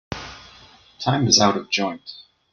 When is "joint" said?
1.69-2.11